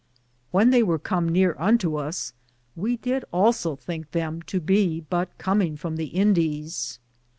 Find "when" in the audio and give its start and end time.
0.49-0.71